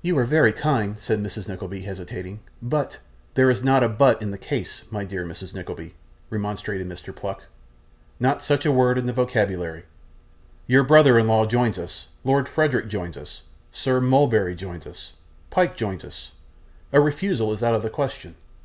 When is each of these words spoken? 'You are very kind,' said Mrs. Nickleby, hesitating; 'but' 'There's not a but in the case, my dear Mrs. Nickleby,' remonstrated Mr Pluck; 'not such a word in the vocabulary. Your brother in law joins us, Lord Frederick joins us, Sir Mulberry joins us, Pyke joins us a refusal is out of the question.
'You 0.00 0.16
are 0.18 0.24
very 0.24 0.52
kind,' 0.52 0.96
said 1.00 1.20
Mrs. 1.20 1.48
Nickleby, 1.48 1.80
hesitating; 1.82 2.38
'but' 2.62 2.98
'There's 3.34 3.64
not 3.64 3.82
a 3.82 3.88
but 3.88 4.22
in 4.22 4.30
the 4.30 4.38
case, 4.38 4.84
my 4.92 5.02
dear 5.02 5.26
Mrs. 5.26 5.54
Nickleby,' 5.54 5.96
remonstrated 6.30 6.88
Mr 6.88 7.12
Pluck; 7.12 7.42
'not 8.20 8.44
such 8.44 8.64
a 8.64 8.70
word 8.70 8.96
in 8.96 9.06
the 9.06 9.12
vocabulary. 9.12 9.82
Your 10.68 10.84
brother 10.84 11.18
in 11.18 11.26
law 11.26 11.46
joins 11.46 11.78
us, 11.80 12.06
Lord 12.22 12.48
Frederick 12.48 12.86
joins 12.86 13.16
us, 13.16 13.42
Sir 13.72 14.00
Mulberry 14.00 14.54
joins 14.54 14.86
us, 14.86 15.14
Pyke 15.50 15.76
joins 15.76 16.04
us 16.04 16.30
a 16.92 17.00
refusal 17.00 17.52
is 17.52 17.60
out 17.64 17.74
of 17.74 17.82
the 17.82 17.90
question. 17.90 18.36